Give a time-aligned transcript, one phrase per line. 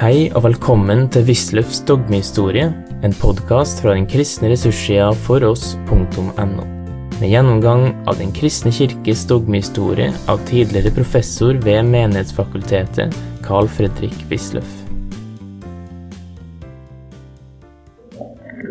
[0.00, 2.70] Hei og velkommen til Wisløffs dogmehistorie,
[3.04, 6.64] en podkast fra den kristne ressurssida foross.no.
[7.18, 13.12] Med gjennomgang av Den kristne kirkes dogmehistorie av tidligere professor ved Menighetsfakultetet,
[13.44, 14.72] Carl Fredrik Wisløff.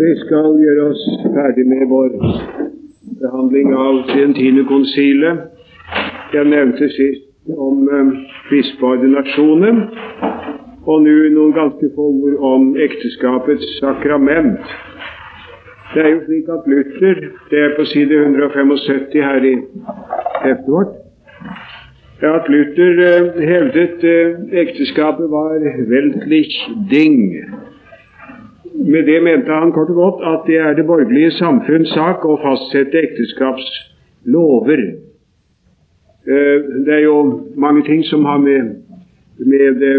[0.02, 1.06] Vi skal gjøre oss
[1.38, 2.10] ferdig med vår
[3.22, 5.46] behandling av Trientinekonsilet.
[6.34, 8.14] Jeg nevnte sist om eh,
[8.50, 9.86] bispeordinasjonen,
[10.90, 14.64] og nå noen ganske få ord om ekteskapets sakrament.
[15.94, 19.56] Det er jo slik at Luther, det er på side 175 her i
[20.46, 20.98] heftet vårt,
[22.30, 25.56] at Luther eh, hevdet eh, ekteskapet var
[25.90, 26.58] weltlich
[26.92, 27.22] ding.
[28.76, 32.38] Med det mente han kort og godt at det er det borgerlige samfunns sak å
[32.44, 34.86] fastsette ekteskapslover.
[36.28, 37.18] Eh, det er jo
[37.56, 38.76] mange ting som har med,
[39.40, 39.90] med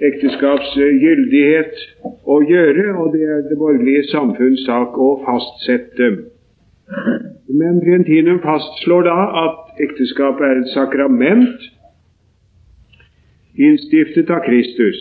[0.00, 1.76] eh, ekteskaps gyldighet
[2.24, 6.10] å gjøre, og det er det borgerlige samfunns sak å fastsette.
[7.50, 11.70] Men Trientinum fastslår da at ekteskapet er et sakrament
[13.60, 15.00] innstiftet av Kristus.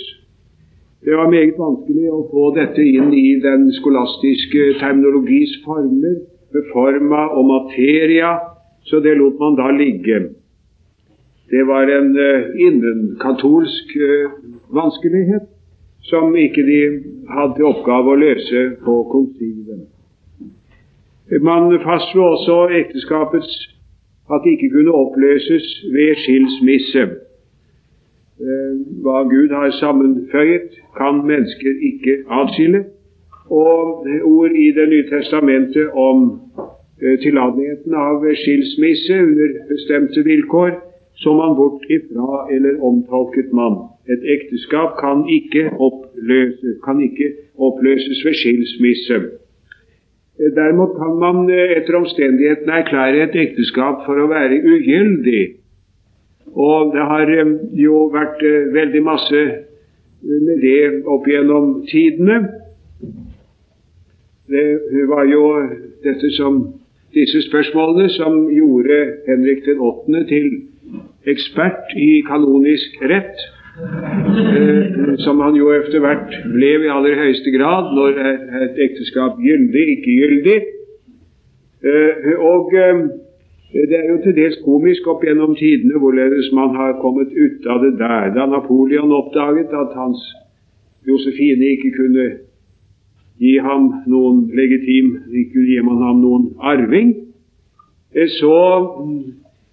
[1.06, 7.28] Det var meget vanskelig å få dette inn i den skolastiske terminologis former, med forma
[7.38, 8.34] og materia,
[8.90, 10.20] så det lot man da ligge.
[11.50, 14.34] Det var en uh, innenkatolsk uh,
[14.74, 15.48] vanskelighet
[16.02, 16.82] som ikke de
[17.30, 19.88] hadde til oppgave å løse på konsilet.
[21.42, 23.58] Man fastslo også ekteskapets
[24.34, 27.04] at det ikke kunne oppløses ved skilsmisse.
[28.40, 32.84] Eh, hva Gud har sammenføyet, kan mennesker ikke atskille.
[33.50, 36.42] Og ord i Det nye testamentet om
[37.02, 40.72] eh, tillateligheten av skilsmisse under bestemte vilkår,
[41.16, 43.89] så man bort ifra eller omtolket man.
[44.10, 49.20] Et ekteskap kan ikke oppløses, kan ikke oppløses ved skilsmisse.
[50.40, 55.60] Eh, Derimot kan man etter omstendighetene erklære et ekteskap for å være ugyldig
[56.56, 62.40] og det har eh, jo vært eh, veldig masse eh, med det opp gjennom tidene.
[64.50, 65.44] Det var jo
[66.04, 66.64] dette som,
[67.14, 68.98] disse spørsmålene som gjorde
[69.28, 70.24] Henrik den 8.
[70.32, 70.50] til
[71.30, 73.38] ekspert i kanonisk rett.
[75.26, 78.20] Som han jo etter hvert ble i aller høyeste grad når
[78.64, 80.60] et ekteskap gyldig, ikke gyldig.
[82.40, 82.76] og
[83.72, 87.84] det er jo til dels komisk opp gjennom tidene hvorledes man har kommet ut av
[87.86, 88.32] det der.
[88.34, 90.24] Da Napoleon oppdaget at hans
[91.08, 92.26] Josefine ikke kunne
[93.40, 97.14] gi ham noen legitim ikke kunne gi ham noen arving,
[98.16, 98.58] eh, så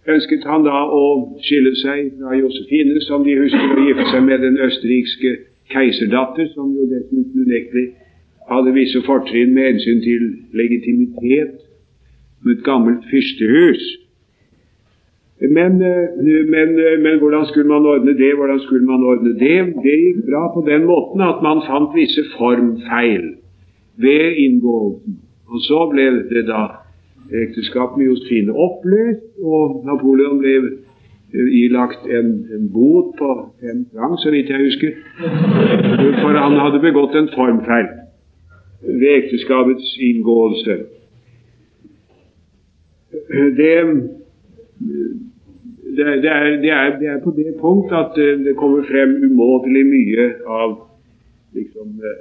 [0.09, 1.05] ønsket han da å
[1.43, 5.37] skille seg fra Josefine, som de husker å gifte seg med den østerrikske
[5.73, 7.87] keiserdatter, som jo dessuten unektelig
[8.51, 11.57] hadde visse fortrinn med hensyn til legitimitet
[12.41, 13.87] som et gammelt fyrstehus.
[15.41, 16.09] Men, eh,
[16.49, 18.35] men, eh, men, hvordan skulle man ordne det?
[18.37, 19.59] Hvordan skulle man ordne det?
[19.85, 23.35] Det gikk bra på den måten at man fant visse formfeil
[23.97, 25.19] ved inngåelsen.
[25.53, 26.86] Og så ble det da
[27.33, 34.21] ekteskapet med Josefine oppløst, og Napoleon ble eh, ilagt en, en bot på fem franc,
[34.23, 34.99] så vidt jeg husker,
[36.23, 37.89] for han hadde begått en formfeil
[38.87, 40.77] ved ekteskapets inngåelse
[43.57, 43.75] det,
[45.97, 49.85] det, det, er, det, er, det er på det punkt at det kommer frem umåtelig
[49.87, 50.77] mye av
[51.57, 52.21] liksom, eh,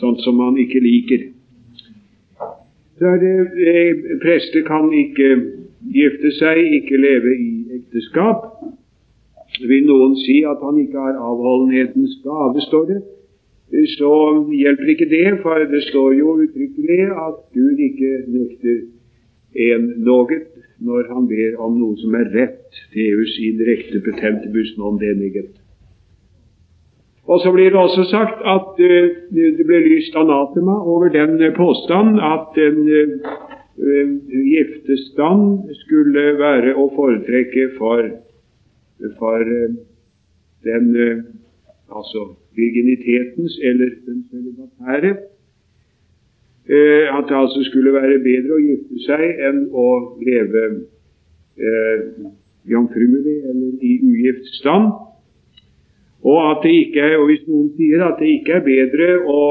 [0.00, 1.26] sånt som man ikke liker.
[3.00, 3.36] Så er det,
[3.68, 5.28] eh, Prester kan ikke
[5.88, 8.42] gifte seg, ikke leve i ekteskap.
[9.70, 13.00] Vil noen si at han ikke har avholdenhetens gave, står det,
[13.96, 14.12] så
[14.52, 18.78] hjelper ikke det, for det står jo uttrykkelig at Gud ikke nekter
[19.54, 20.46] en noget
[20.80, 25.59] når han ber om noe som er rett, Deus in recte petentibus non deniget.
[27.26, 31.56] Og så blir det også sagt at uh, det ble lyst anatema over den påstanden
[31.56, 34.10] påstand at en uh,
[34.50, 38.10] giftestand skulle være å foretrekke for,
[39.18, 39.44] for
[40.66, 40.88] den
[41.88, 42.26] altså
[42.58, 45.14] virginitetens eller den celibatære
[46.68, 49.86] Eh, at det altså skulle være bedre å gifte seg enn å
[50.22, 50.64] leve
[51.58, 52.02] eh,
[52.70, 54.92] jomfruelig eller i ugift stand.
[56.22, 59.44] Og at det ikke er, og hvis noen sier at det ikke er bedre å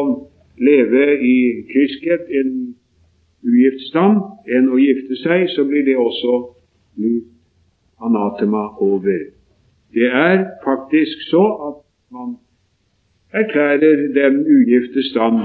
[0.60, 1.38] leve i
[1.72, 2.54] kyskhet enn
[3.48, 4.20] ugift stand
[4.52, 6.36] enn å gifte seg, så blir det også
[7.00, 7.32] lyst
[8.04, 9.20] anatema over.
[9.94, 11.80] Det er faktisk så at
[12.14, 12.36] man
[13.34, 15.42] erklærer den ugifte stand,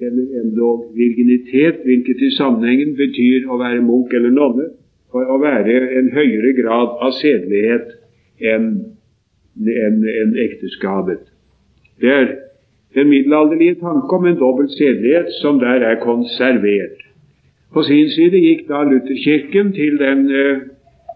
[0.00, 4.70] eller endog virginitet, hvilket i sammenhengen betyr å være munk eller nonne,
[5.10, 7.94] for å være en høyere grad av sedelighet
[8.42, 8.70] enn
[9.56, 11.22] en, en ekteskapet.
[12.00, 12.26] Det er
[12.94, 17.00] den middelalderlige tanke om en dobbelt sedelighet som der er konservert.
[17.74, 20.58] På sin side gikk da Lutherkirken til den uh,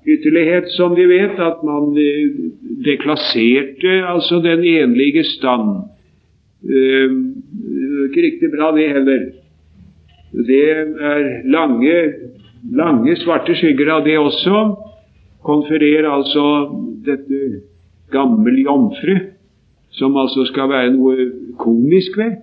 [0.06, 2.38] ytterlighet, som de vet, at man uh,
[2.86, 5.84] deklasserte altså den enlige stand.
[6.66, 7.14] Uh,
[8.08, 9.28] ikke riktig bra, det heller.
[10.48, 10.84] Det er
[11.46, 11.94] lange
[12.62, 14.62] lange, svarte skygger av det også,
[15.46, 16.44] konfererer altså
[17.06, 17.62] dette
[18.10, 19.16] gammel jomfru,
[19.90, 22.36] som altså skal være noe komisk ved.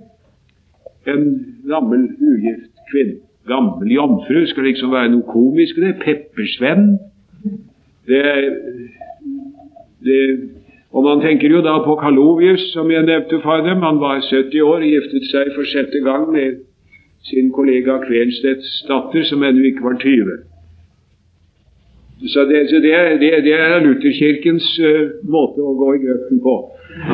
[1.08, 1.26] En
[1.70, 3.22] gammel, ugift kvinne.
[3.48, 6.00] Gammel jomfru skal liksom være noe komisk ved.
[6.02, 6.96] Peppersvenn.
[8.10, 8.24] Det,
[10.06, 10.22] det,
[10.96, 13.84] og man tenker jo da på Kalovius, som jeg nevnte for dem.
[13.86, 16.62] Han var 70 år og giftet seg for sjette gang med
[17.30, 20.38] sin kollega Kvenstedts datter, som ennå ikke var 20.
[22.34, 26.42] Så det, så det, er, det, det er Lutherkirkens uh, måte å gå i grøften
[26.42, 26.56] på.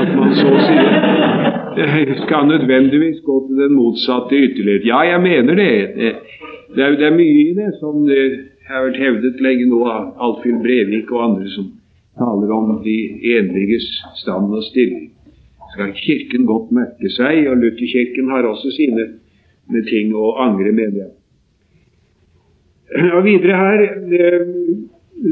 [0.02, 4.88] At man så sier skal nødvendigvis gå til den motsatte ytterlighet.
[4.88, 5.72] Ja, jeg mener det.
[6.76, 8.24] Det, er, det er, mye i det som det
[8.70, 11.72] har vært hevdet lenge nå av Alfhild Brevik og andre som
[12.20, 12.98] taler om de
[13.38, 13.88] enliges
[14.22, 15.10] stand og stilling.
[15.74, 19.08] Skal Kirken godt merke seg, og Lutherkirken har også sine
[19.88, 21.12] ting å angre, mener jeg.
[23.16, 23.82] Og videre her,
[24.20, 24.50] eh,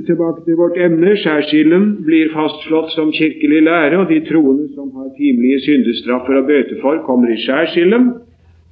[0.08, 1.16] tilbake til vårt emne.
[1.18, 6.78] Skjærsilden blir fastslått som kirkelig lære, og de troende som har timelige syndestraffer å bøte
[6.84, 8.12] for, kommer i skjærsilden.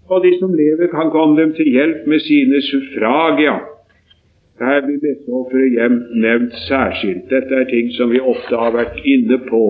[0.08, 3.58] Og de som lever, kan komme dem til hjelp med sine suffragia.
[4.62, 7.28] Her blir messeofferet hjem nevnt særskilt.
[7.30, 9.66] Dette er ting som vi ofte har vært inne på.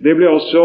[0.00, 0.64] Det ble også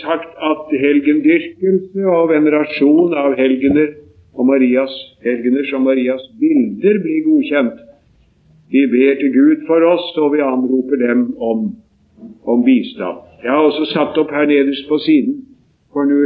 [0.00, 3.96] sagt at helgendyrkelse og venerasjon av helgener
[4.38, 4.94] og Marias
[5.26, 7.87] helgener som Marias bilder blir godkjent.
[8.72, 11.68] Vi ber til Gud for oss, og vi anroper dem om,
[12.44, 13.24] om bistand.
[13.42, 15.44] Jeg har også satt opp her nederst på siden
[15.94, 16.24] for nå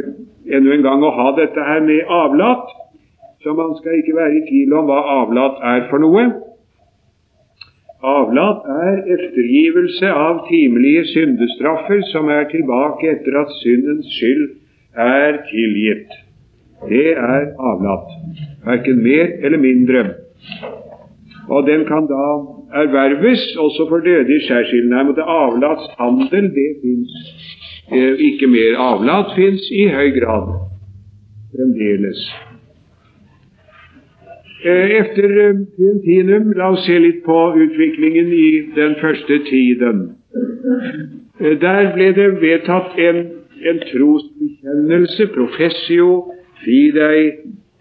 [0.51, 2.71] enda en gang å ha dette her med avlat.
[3.43, 6.25] Så man skal ikke være i tvil om hva avlat er for noe.
[8.03, 14.49] Avlat er eftergivelse av timelige syndestraffer som er tilbake etter at syndens skyld
[14.99, 16.11] er tilgitt.
[16.91, 18.11] Det er avlat.
[18.67, 20.03] Verken mer eller mindre.
[21.49, 22.27] Og den kan da
[22.83, 25.15] erverves også for døde i skjærsilden.
[25.17, 27.13] Det avlatshandel, det fins
[27.93, 28.79] eh, ikke mer.
[28.79, 30.53] Avlat fins i høy grad
[31.53, 32.23] fremdeles.
[34.65, 40.05] Eh, etter eh, la oss se litt på utviklingen i den første tiden.
[41.41, 43.25] Eh, der ble det vedtatt en,
[43.67, 46.09] en trosbekjennelse, professio
[46.63, 47.33] fidei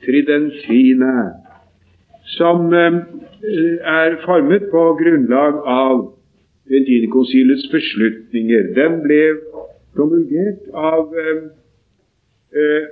[0.01, 1.13] tridentine,
[2.37, 6.13] som er formet på grunnlag av
[6.71, 8.71] Ventinekonsilets beslutninger.
[8.77, 9.21] Den ble
[9.95, 11.11] promulgert av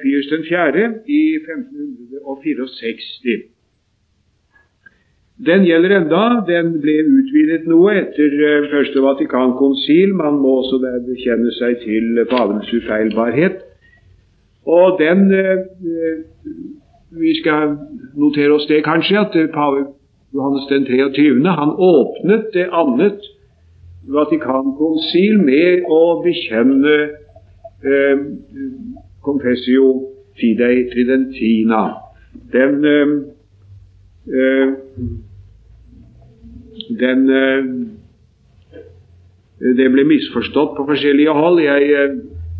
[0.01, 0.89] Pius 4.
[1.05, 3.47] i 1564.
[5.47, 6.23] Den gjelder enda.
[6.47, 8.33] Den ble utvidet noe etter
[8.73, 10.11] første Vatikankonsil.
[10.19, 13.61] Man må også der bekjenne seg til pavens ufeilbarhet.
[14.67, 15.29] Og den
[17.11, 17.77] Vi skal
[18.17, 19.87] notere oss det kanskje, at pave
[20.33, 21.41] Johannes den 23.
[21.49, 23.25] han åpnet det annet
[24.09, 26.93] Vatikankonsil med å bekjenne
[27.85, 28.21] eh,
[29.21, 29.89] confessio
[30.39, 31.81] fidei tridentina.
[32.53, 32.85] Den
[36.89, 37.63] den eh,
[39.59, 41.59] Det ble misforstått på forskjellige hold.
[41.59, 42.13] Jeg eh,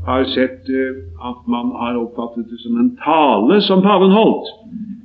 [0.06, 4.48] har sett eh, at man har oppfattet det som en tale som paven holdt.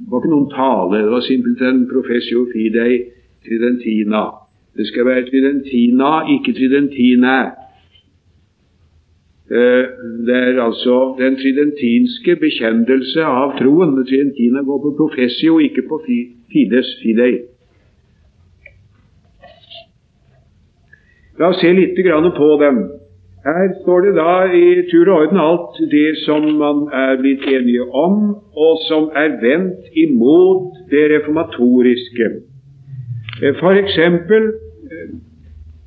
[0.04, 3.02] Det var ikke noen tale, det var simpelthen professio fidei
[3.47, 4.25] tridentina.
[4.76, 7.37] Det skal være tridentina, ikke tridentine.
[10.26, 13.97] Det er altså den tridentinske bekjennelse av troen.
[14.09, 16.00] Tridentina går på professio, ikke på
[16.52, 17.33] fides fidei.
[21.38, 21.99] La oss se litt
[22.37, 22.85] på dem.
[23.44, 27.84] Her står det da i tur og orden alt det som man er blitt enige
[28.04, 28.14] om,
[28.64, 32.28] og som er vendt imot det reformatoriske.
[33.42, 34.42] Eh, for eksempel
[34.90, 35.12] eh,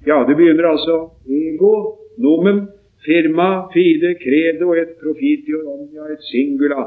[0.08, 1.74] Ja, det begynner altså ego,
[2.18, 2.68] nomen,
[3.06, 6.86] firma, fide, credo, et profitio omnia, et singula.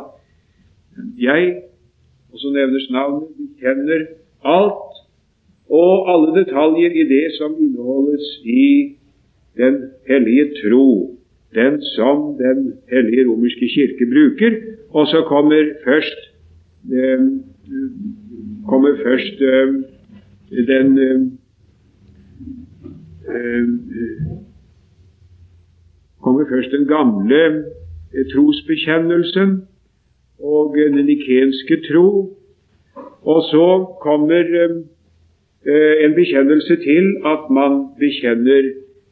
[1.21, 1.55] Jeg,
[2.33, 3.29] og så nevnes navnet,
[3.61, 4.07] kjenner
[4.57, 5.03] alt
[5.71, 8.97] og alle detaljer i det som inneholdes i
[9.57, 11.17] den hellige tro.
[11.55, 14.53] den som Den hellige romerske kirke bruker,
[14.91, 16.19] og så kommer først
[16.93, 17.21] eh,
[18.69, 19.69] kommer først eh,
[20.67, 21.21] den eh,
[23.35, 23.67] eh
[26.23, 27.65] kommer først den gamle
[28.15, 29.63] eh, trosbekjennelsen
[30.39, 32.37] og den nikenske tro.
[33.23, 33.67] Og så
[34.01, 34.45] kommer
[35.67, 38.63] eh, en bekjennelse til at man bekjenner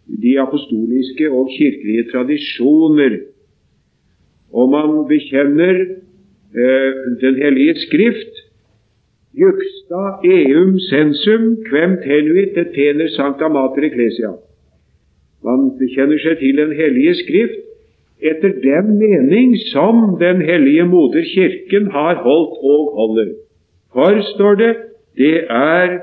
[0.09, 3.19] de apostoliske og kirkelige tradisjoner.
[4.53, 5.75] Og man bekjenner
[6.55, 8.35] eh, Den hellige skrift.
[9.39, 14.33] Juxta eum sensum quem tenuit et tener sancta mater ecclesia.
[15.45, 17.65] Man bekjenner seg til Den hellige skrift
[18.21, 23.35] etter den mening som Den hellige moder Kirken har holdt og holder.
[23.93, 24.77] For, står det,
[25.17, 25.99] det er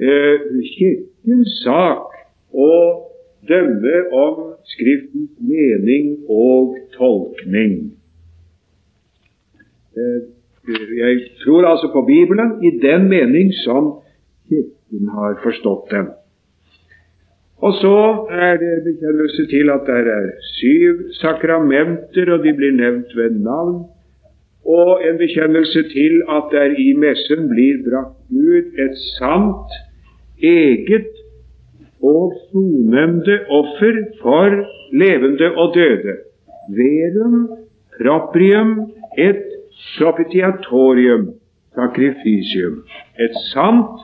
[0.00, 0.40] eh,
[0.74, 2.18] Kirkens sak
[2.52, 3.07] å
[3.48, 4.34] dømme om
[4.68, 7.92] Skriftens mening og tolkning.
[9.96, 10.20] Eh,
[10.98, 13.92] jeg tror altså på Bibelen i den mening som
[14.48, 16.08] Kirken har forstått den.
[17.58, 17.98] Og så
[18.30, 23.80] er det bekjennelse til at det er syv sakramenter, og de blir nevnt ved navn.
[24.64, 29.74] Og en bekjennelse til at der i messen blir brakt ut et sant,
[30.42, 31.17] eget
[32.02, 34.48] og sonemde offer for
[34.92, 36.14] levende og døde.
[36.78, 37.48] Verum
[37.98, 39.42] proprium et
[39.98, 41.34] propitiatorium
[41.74, 42.82] sacrificium.
[43.18, 44.00] Et sant,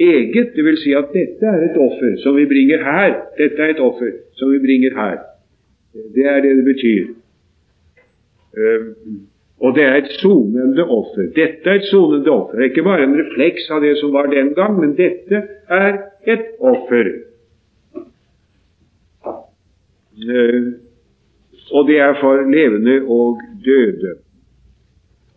[0.00, 0.54] eget.
[0.66, 3.12] Vil si at dette er et offer som vi bringer her.
[3.38, 5.18] Dette er et offer som vi bringer her.
[6.14, 7.06] Det er det det betyr.
[8.54, 9.28] Um,
[9.60, 11.28] og det er et sonende offer.
[11.36, 12.56] Dette er et sonende offer.
[12.56, 16.00] Det er ikke bare en refleks av det som var den gang, men dette er
[16.26, 17.12] et offer.
[20.14, 20.74] Uh,
[21.74, 24.18] og det er for levende og døde.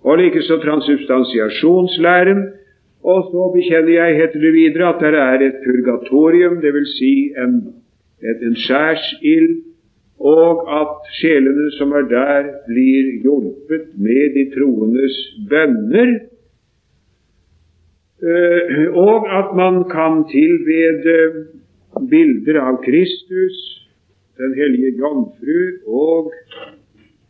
[0.03, 2.43] Og likeså transubstansiasjonslæren
[3.03, 6.89] og så bekjenner jeg, heter det videre, at det er et purgatorium, dvs.
[6.97, 7.53] Si en,
[8.47, 9.51] en skjærsild,
[10.19, 15.17] og at sjelene som er der, blir hjulpet med de troendes
[15.49, 16.15] bønner.
[18.17, 21.45] Uh, og at man kan tilbede
[22.09, 23.73] bilder av Kristus,
[24.37, 26.27] Den hellige jomfru og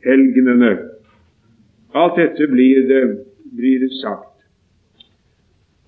[0.03, 0.73] helgenene.
[1.95, 3.03] Alt dette blir det,
[3.55, 4.33] blir det sagt.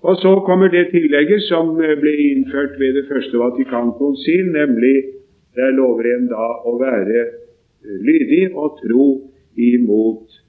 [0.00, 4.94] Og så kommer det tillegget som eh, ble innført ved det første Vatikankonsil, nemlig
[5.54, 9.06] der lover en da å være eh, lydig og tro
[9.56, 10.40] imot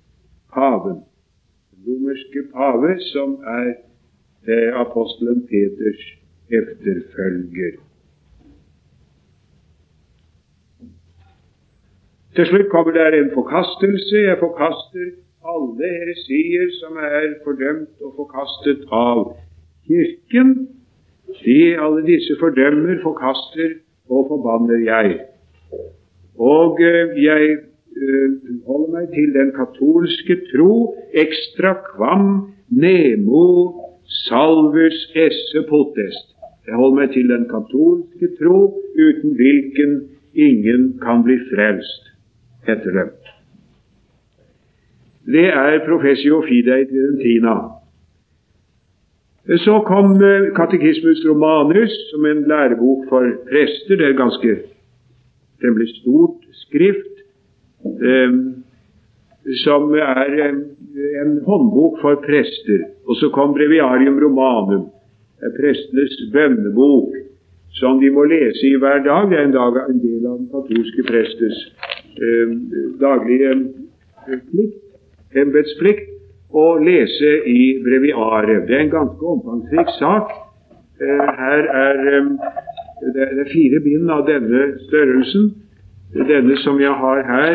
[0.53, 1.01] paven.
[1.71, 3.71] Den romerske pave, som er
[4.47, 6.03] eh, apostelen Peters
[6.51, 7.79] efterfølger.
[12.35, 14.17] Til slutt kommer det en forkastelse.
[14.17, 15.07] Jeg forkaster
[15.53, 19.33] alle heresier som er fordømt og forkastet av
[19.87, 20.53] Kirken.
[21.43, 23.73] De alle disse fordømmer, forkaster
[24.11, 25.19] og forbanner jeg.
[26.37, 27.57] Og uh, jeg
[27.95, 28.27] uh,
[28.67, 30.73] holder meg til den katolske tro
[31.23, 32.27] extra quam
[32.69, 33.47] nemo
[34.27, 36.27] salvus esse potest.
[36.67, 38.59] Jeg holder meg til den katolske tro
[39.07, 39.99] uten hvilken
[40.35, 42.13] ingen kan bli frelst,
[42.67, 43.09] heter det
[45.25, 47.55] det er professio fidei tridentina.
[49.59, 53.97] Så kom eh, Katekismus romanus som en lærebok for prester.
[53.99, 54.51] Det er ganske
[55.61, 57.17] temmelig stort skrift,
[57.83, 58.37] eh,
[59.63, 60.61] som er en,
[61.23, 62.85] en håndbok for prester.
[63.07, 64.87] Og så kom Breviarium romanum,
[65.59, 67.17] prestenes bønnebok,
[67.75, 69.27] som de må lese i hver dag.
[69.29, 71.65] Det er en, dag, en del av den katolske prestes
[72.23, 72.55] eh,
[73.03, 73.51] daglige
[74.31, 74.79] plikt
[75.35, 76.10] embetsplikt
[76.51, 78.65] å lese i breviaret.
[78.67, 80.31] Det er en ganske omfangsrik sak.
[81.01, 82.01] Eh, her er
[83.37, 85.51] det fire bind av denne størrelsen.
[86.13, 87.53] Denne som jeg har her,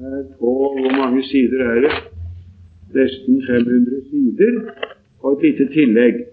[0.00, 1.92] er på Hvor mange sider er det?
[2.94, 4.58] Nesten 500 sider.
[5.22, 6.24] Og et lite tillegg.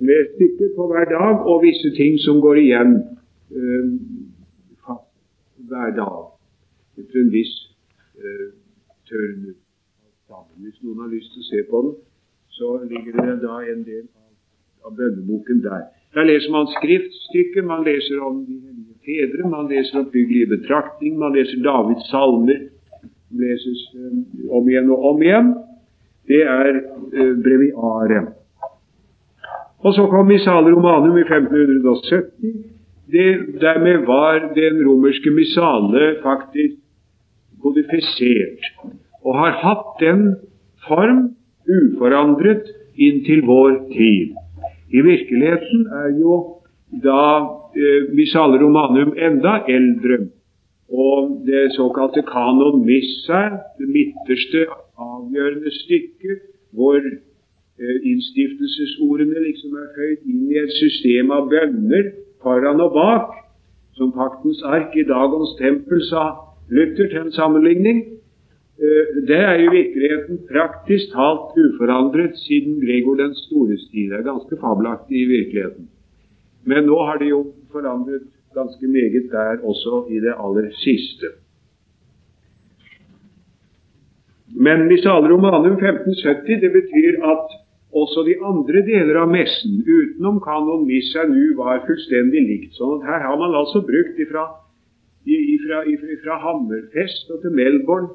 [0.00, 2.94] Med stykker på hver dag og visse ting som går igjen
[4.86, 5.08] fast
[5.68, 6.22] hver dag.
[6.98, 7.52] Etter en viss
[8.18, 8.48] uh,
[9.08, 9.61] tørner
[10.32, 10.64] sammen.
[10.64, 11.94] Hvis noen har lyst til å se på den,
[12.56, 14.04] så ligger det da en del
[14.84, 15.84] av, bønneboken der.
[16.16, 21.36] Der leser man skriftstykker, man leser om de hellige fedre, man leser oppbyggelige betraktning, man
[21.36, 22.68] leser Davids salmer.
[23.28, 24.24] som leses um,
[24.58, 25.52] om igjen og om igjen.
[26.28, 28.34] Det er uh, breviaret.
[29.82, 32.52] Og så kom Missale Romanum i 1570.
[33.12, 36.78] det, dermed var den romerske missale faktisk
[37.62, 38.62] kodifisert,
[39.24, 40.22] og har hatt den
[40.86, 41.32] form
[41.68, 44.34] uforandret inntil vår tid.
[44.92, 46.38] I virkeligheten er jo
[47.02, 47.24] da
[47.76, 50.26] eh, Missale Romanum enda eldre.
[50.92, 53.42] Og det såkalte kanon missa,
[53.78, 54.66] det midterste
[55.00, 56.42] avgjørende stykket,
[56.76, 62.12] hvor eh, innstiftelsesordene liksom er føyd inn i et system av bønner
[62.44, 63.30] foran og bak,
[63.96, 66.24] som paktens ark i dagens tempel, sa
[66.68, 68.04] Luther til en sammenligning.
[68.82, 74.10] Eh, det er jo virkeligheten praktisk talt uforandret siden Gregor den stores tid.
[74.10, 75.86] Det er ganske fabelaktig i virkeligheten.
[76.66, 81.30] Men nå har det jo forandret ganske meget der også i det aller siste.
[84.66, 87.46] Men Missale Romanum 1570 det betyr at
[87.92, 92.74] også de andre deler av messen utenom kanon missa nu var fullstendig likt.
[92.74, 94.44] sånn at her har man altså brukt ifra,
[95.24, 98.10] ifra, ifra, ifra Hammerfest og til Melbourne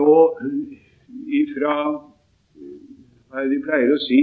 [0.00, 0.40] og
[1.28, 1.76] ifra
[3.28, 4.20] Hva er det de pleier å si?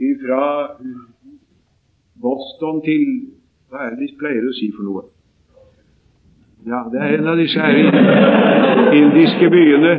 [0.00, 0.44] Ifra
[2.20, 3.06] Boston til
[3.70, 5.04] Hva er det de pleier å si for noe?
[6.68, 9.94] Ja, det er en av disse her indiske byene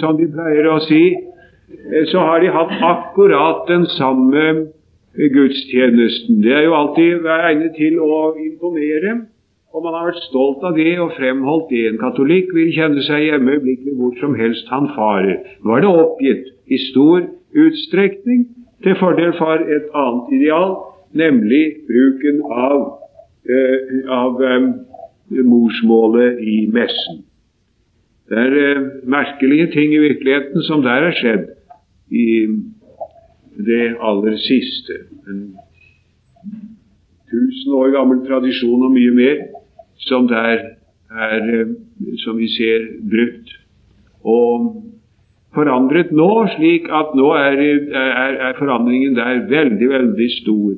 [0.00, 1.02] som de pleier å si.
[2.10, 4.44] Så har de hatt akkurat den samme
[5.16, 6.42] gudstjenesten.
[6.44, 9.16] Det er jo alltid egnet til å imponere.
[9.74, 11.82] Og man har vært stolt av det og fremholdt det.
[11.90, 15.40] En katolikk vil kjenne seg hjemme øyeblikkelig hvor som helst han farer.
[15.64, 18.46] Nå er det oppgitt i stor utstrekning
[18.84, 20.76] til fordel for et annet ideal,
[21.16, 22.82] nemlig bruken av,
[23.48, 24.68] eh, av eh,
[25.44, 27.24] morsmålet i messen.
[28.28, 31.46] Det er eh, merkelige ting i virkeligheten som der er skjedd
[32.10, 32.28] i
[33.66, 35.04] det aller siste.
[35.30, 35.44] En
[37.30, 39.46] tusen år gammel tradisjon og mye mer
[39.98, 40.76] som der
[41.10, 41.66] er, eh,
[42.24, 43.52] som vi ser, brutt.
[44.24, 44.82] Og
[45.54, 50.74] forandret nå, slik at nå er, er, er, forandringen der veldig, veldig stor.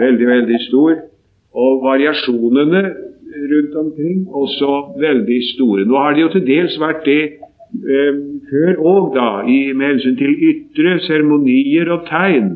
[0.00, 0.96] Veldig, veldig stor.
[1.54, 2.82] Og variasjonene
[3.52, 5.84] rundt omkring også veldig store.
[5.84, 8.18] Nå har det jo til dels vært det eh,
[8.50, 12.50] før òg, da, i, med hensyn til ytre seremonier og tegn.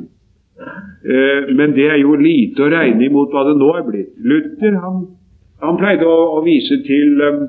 [1.05, 4.13] Eh, men det er jo lite å regne imot hva det nå er blitt.
[4.25, 5.05] Luther han
[5.69, 7.45] han pleide å, å vise til um,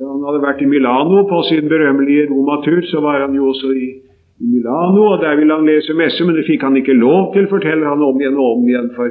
[0.00, 2.82] Han hadde vært i Milano på sin berømmelige romatur.
[2.90, 3.88] Så var han jo også i,
[4.40, 7.48] i, Milano, og der ville han lese messe, men det fikk han ikke lov til,
[7.50, 8.92] forteller han om igjen og om igjen.
[8.96, 9.10] For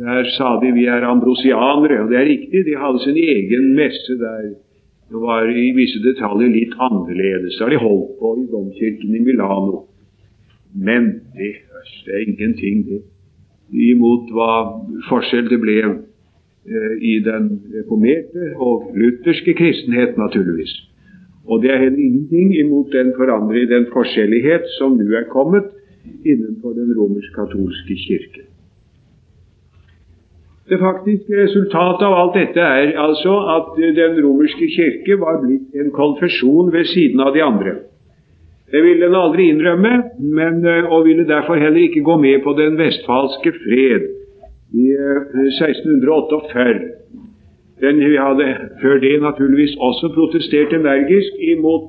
[0.00, 2.66] der sa de vi er ambrosianere, og det er riktig.
[2.68, 4.50] De hadde sin egen messe der.
[5.10, 7.56] Det var i visse detaljer litt annerledes.
[7.56, 9.86] Det har de holdt på i domkirken i Milano.
[10.74, 11.54] Men det,
[12.06, 13.00] det er ingenting, det,
[13.70, 14.52] imot hva
[15.08, 15.76] forskjell det ble
[17.00, 17.44] i den
[17.74, 20.72] reformerte og lutherske kristenhet, naturligvis.
[21.48, 25.72] Og det er heller ingenting imot den forandring, den forskjellighet som nå er kommet
[26.24, 28.44] innenfor den romersk-katolske kirke.
[30.70, 35.90] Det faktiske resultatet av alt dette er altså at den romerske kirke var blitt en
[35.90, 37.72] konfesjon ved siden av de andre.
[38.70, 39.94] Det ville den aldri innrømme,
[40.38, 44.19] men, eh, og ville derfor heller ikke gå med på den vestfalske fred
[44.72, 46.60] i 1648.
[46.60, 46.74] Eh,
[47.80, 48.46] Den vi hadde
[48.82, 51.88] før det naturligvis også protestert energisk imot,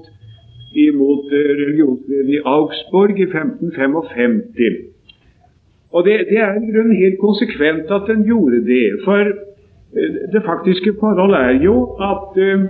[0.88, 4.91] imot eh, religionsfreden i Augsburg i 1555.
[5.91, 8.88] Og det, det er i grunnen helt konsekvent at den gjorde det.
[9.06, 11.76] For eh, det faktiske forhold er jo
[12.12, 12.63] at uh,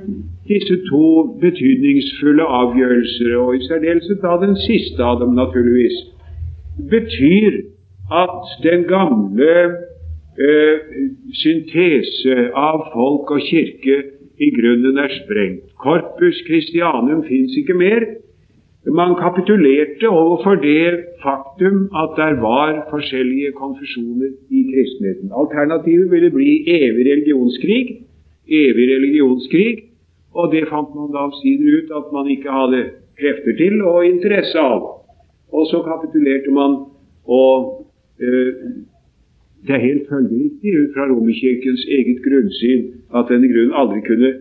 [0.51, 1.05] disse to
[1.43, 5.97] betydningsfulle avgjørelser, og i særdeleshet da den siste av dem, naturligvis,
[6.93, 7.51] betyr
[8.23, 9.53] at den gamle
[10.39, 10.75] eh,
[11.41, 13.97] syntese av folk og kirke
[14.41, 15.69] i grunnen er sprengt.
[15.81, 18.05] Corpus Christianum fins ikke mer.
[18.89, 25.29] Man kapitulerte overfor det faktum at der var forskjellige konfesjoner i kristenheten.
[25.41, 27.85] Alternativet ville bli evig religionskrig.
[28.49, 29.73] Evig religionskrig.
[30.33, 32.81] Og det fant man da omsider ut at man ikke hadde
[33.19, 34.81] krefter til og interesse av.
[35.53, 36.71] Og så kapitulerte man
[37.27, 37.85] og
[38.19, 38.53] øh,
[39.67, 42.83] det er helt følgeriktig ut fra Romerkirkens eget grunnsyn
[43.17, 44.31] at den i grunnen aldri kunne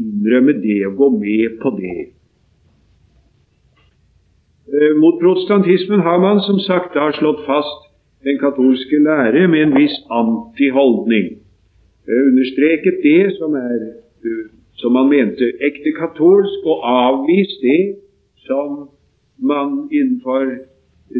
[0.00, 2.00] innrømme det og gå med på det.
[4.74, 7.80] Eh, mot protestantismen har man som sagt da slått fast
[8.26, 11.26] den katolske lære med en viss antiholdning.
[12.28, 13.80] Understreket det som, er,
[14.28, 14.46] eh,
[14.80, 17.82] som man mente ekte katolsk, og avvist det
[18.48, 18.88] som
[19.38, 20.42] man innenfor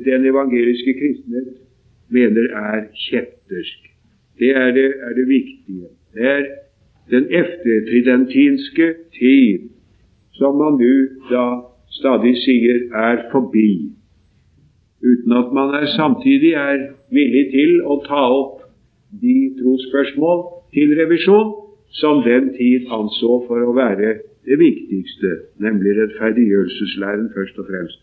[0.09, 1.65] den evangeliske kristenhet
[2.12, 3.90] mener er kjettersk.
[4.38, 5.88] Det er det, er det viktige.
[6.14, 6.47] Det er
[7.11, 9.71] den eftertridentinske tid,
[10.33, 10.95] som man nå
[11.31, 11.45] da
[11.99, 13.92] stadig sier er forbi,
[15.03, 18.66] uten at man er, samtidig er villig til å ta opp
[19.23, 20.42] de trosspørsmål
[20.75, 21.55] til revisjon
[22.01, 28.03] som den tid anså for å være det viktigste, nemlig rettferdiggjørelseslæren først og fremst.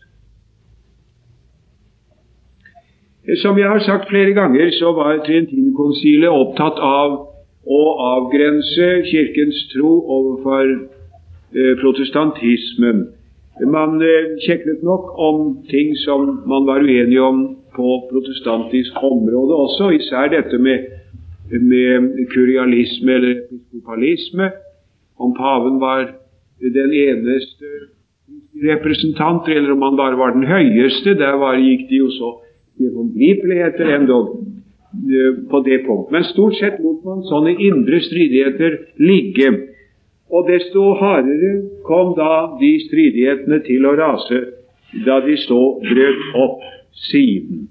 [3.24, 7.14] Som jeg har sagt flere ganger, så var Trientinekonsilet opptatt av
[7.64, 13.06] å avgrense Kirkens tro overfor eh, protestantismen.
[13.64, 17.40] Man eh, kjeklet nok om ting som man var uenig om
[17.74, 20.84] på protestantisk område også, især dette med,
[21.48, 24.52] med kurialisme eller episkopalisme.
[25.16, 26.10] Om paven var
[26.60, 27.72] den eneste
[28.68, 31.16] representant, eller om han bare var den høyeste.
[31.16, 32.36] Der var, gikk de jo så
[32.78, 36.10] håndgripeligheter endog eh, på det punkt.
[36.10, 39.52] Men stort sett lot man sånne indre stridigheter ligge.
[40.34, 41.54] Og desto hardere
[41.86, 44.40] kom da de stridighetene til å rase
[45.06, 46.62] da de så brøt opp
[47.10, 47.68] siden.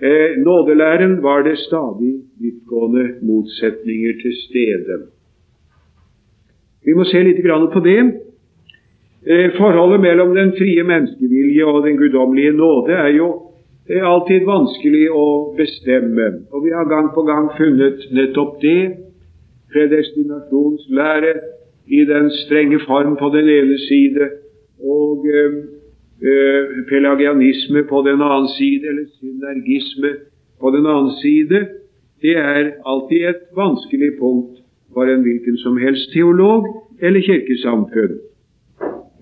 [0.00, 4.98] Eh, nådelæren var det stadig dyptgående motsetninger til stede.
[6.84, 8.00] Vi må se litt på det.
[9.26, 13.45] Eh, forholdet mellom den frie menneskevilje og den guddommelige nåde er jo
[13.86, 15.26] det er alltid vanskelig å
[15.58, 18.80] bestemme, og vi har gang på gang funnet nettopp det.
[19.70, 21.32] Predestinasjonslære
[21.86, 24.28] i den strenge form på den ene side,
[24.82, 25.56] og eh,
[26.90, 30.12] pelagianisme på den annen side, eller synergisme
[30.60, 31.66] på den annen side.
[32.22, 34.62] Det er alltid et vanskelig punkt
[34.94, 36.66] for en hvilken som helst teolog
[36.98, 38.18] eller kirkesamfunn.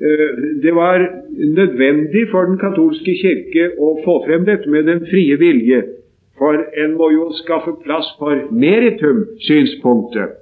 [0.00, 0.98] Eh, det var
[1.30, 5.83] nødvendig for den katolske kirke å få frem dette med den frie vilje,
[6.38, 10.35] for en må jo skaffe plass for meritum-synspunktet,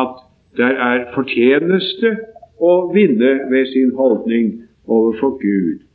[0.00, 0.16] at
[0.58, 2.16] der er fortjeneste
[2.58, 4.50] å vinne ved sin holdning
[4.88, 5.86] overfor Gud.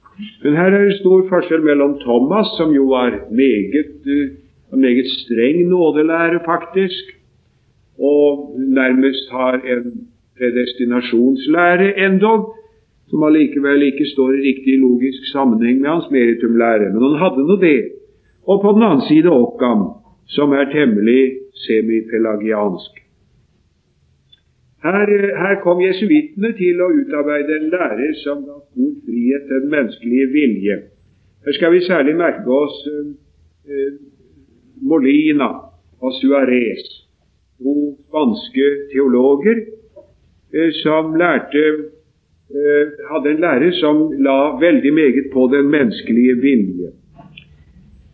[0.46, 4.32] Men her er det stor forskjell mellom Thomas, som jo var meget, uh,
[4.80, 7.16] meget streng nådelære, faktisk,
[8.00, 10.08] og nærmest har en
[10.40, 12.54] predestinasjonslære endog,
[13.14, 16.88] som allikevel ikke står i riktig logisk sammenheng med hans meritumlære.
[16.94, 17.82] Men han hadde nå det.
[18.50, 19.84] Og på den annen side Occam,
[20.36, 21.22] som er temmelig
[21.66, 22.98] semipelagiansk.
[24.84, 29.72] Her, her kom jesuittene til å utarbeide en lære som ga stor frihet til den
[29.76, 30.82] menneskelige vilje.
[31.46, 33.14] Her skal vi særlig merke oss eh,
[33.70, 33.94] eh
[34.82, 35.52] Molina
[36.02, 36.82] og Suárez,
[37.62, 37.74] to
[38.10, 41.93] spanske teologer eh, som lærte Eh,
[43.10, 46.92] hadde en lærer som la veldig meget på den menneskelige vilje.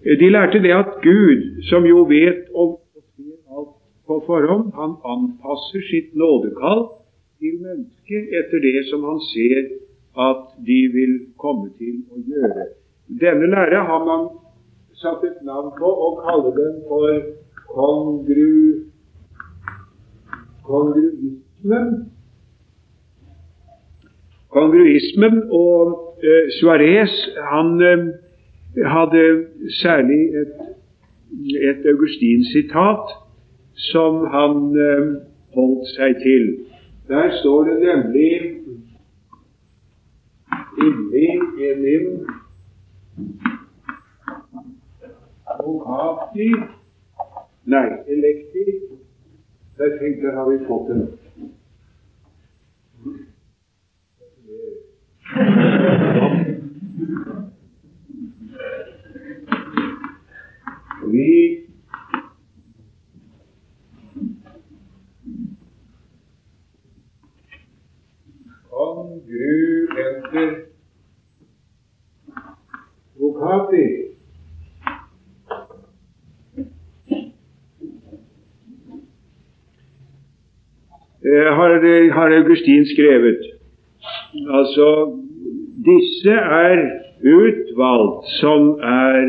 [0.06, 2.80] Eh, de lærte det at Gud, som jo vet ser
[3.58, 3.76] alt
[4.08, 6.88] på forhånd, han anpasser sitt nådekall
[7.40, 9.62] til mennesket etter det som han ser
[10.30, 12.70] at de vil komme til å gjøre.
[13.22, 14.30] Denne lære har man
[15.02, 17.20] satt et navn på og kaller den for
[17.70, 18.56] kongru,
[20.68, 21.94] kongruismen.
[24.50, 27.14] Kongruismen og eh, Suárez
[27.52, 28.06] han eh,
[28.86, 29.46] hadde
[29.82, 30.56] særlig et,
[31.70, 33.14] et Augustin-sitat
[33.92, 34.56] som han
[34.88, 35.06] eh,
[35.56, 36.50] holdt seg til.
[37.08, 38.34] Der står det nemlig
[40.88, 41.30] inni
[41.70, 42.28] enim
[45.66, 46.52] vocati
[47.70, 48.64] Nei, elekti.
[49.78, 51.02] Der tenkte jeg har vi fått den.
[61.12, 61.60] Vi
[68.70, 70.66] congruenter
[73.20, 74.06] vokati.
[81.56, 83.49] Har, har Augustin skrevet.
[84.34, 84.88] Altså,
[85.86, 86.78] disse er
[87.26, 89.24] utvalgt som er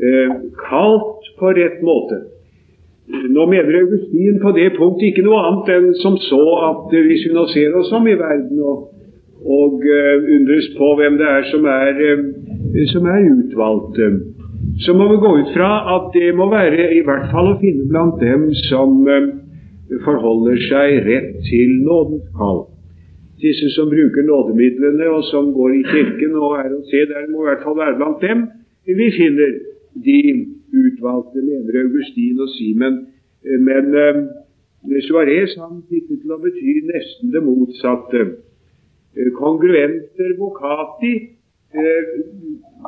[0.00, 0.30] eh,
[0.64, 2.22] kalt på rett måte.
[3.04, 7.34] Nå mener Augustin på det punktet ikke noe annet enn som så at hvis vi
[7.36, 8.86] nå ser oss om i verden og,
[9.44, 14.00] og uh, undres på hvem det er som er, uh, som er utvalgt,
[14.86, 17.84] så må vi gå ut fra at det må være i hvert fall å finne
[17.92, 19.34] blant dem som uh,
[20.06, 22.64] forholder seg rett til nådens kall
[23.44, 27.44] disse som bruker nådemidlene, og som går i kirken og er å se der, må
[27.44, 28.46] i hvert fall være blant dem.
[28.88, 29.58] Vi finner
[30.06, 30.20] de
[30.74, 33.02] utvalgte, mener Augustin og Simen.
[33.68, 33.92] Men
[35.06, 38.26] Suarez han fikk det til å bety nesten det motsatte.
[39.38, 41.14] Kongruenter vocati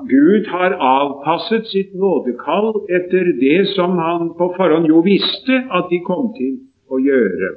[0.06, 5.98] Gud har avpasset sitt nådekall etter det som han på forhånd jo visste at de
[6.06, 6.58] kom til
[6.92, 7.50] å gjøre.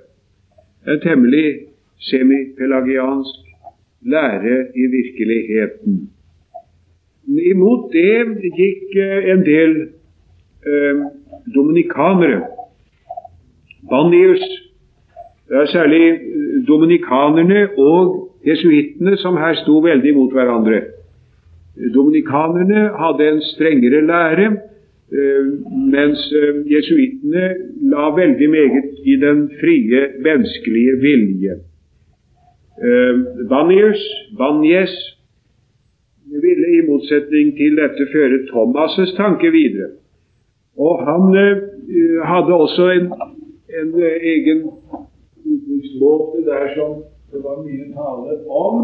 [0.89, 1.68] En temmelig
[1.99, 3.49] semipelagiansk
[4.01, 6.09] lære i virkeligheten.
[7.51, 9.75] Imot det gikk eh, en del
[10.65, 11.01] eh,
[11.55, 12.41] dominikanere.
[13.89, 14.45] Bannius,
[15.49, 20.81] det er særlig eh, dominikanerne og jesuittene som her sto veldig mot hverandre.
[21.93, 24.49] Dominikanerne hadde en strengere lære,
[25.13, 25.45] eh,
[25.93, 26.25] mens
[26.71, 27.45] jesuittene
[27.93, 31.59] la veldig meget i den frie, menneskelige vilje.
[33.49, 34.01] Bannius,
[34.37, 34.93] Banjes,
[36.31, 39.89] ville i motsetning til dette føre Thomas' tanke videre.
[40.77, 43.11] Og han uh, hadde også en,
[43.79, 44.63] en uh, egen
[45.51, 46.91] uttrykksmåte der som
[47.31, 48.77] det var mye tale om.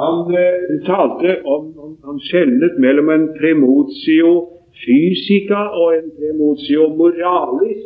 [0.00, 4.32] Han uh, talte om, om Han skjelnet mellom en premotio
[4.82, 7.84] fysica og en premotio moralis.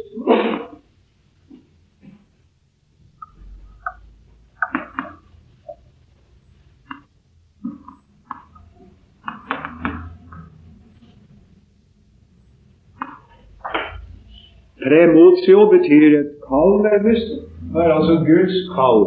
[14.84, 17.28] Premotio betyr et kall, nærmest.
[17.72, 19.00] Det er altså Guds kall.